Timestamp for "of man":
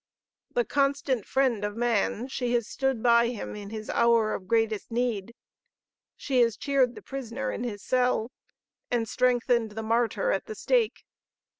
1.63-2.27